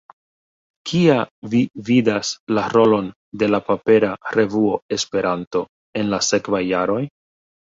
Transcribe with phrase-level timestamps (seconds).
[0.91, 1.17] Kia
[1.51, 3.11] vi vidas la rolon
[3.43, 5.63] de la papera revuo Esperanto
[6.03, 7.01] en la sekvaj jaroj?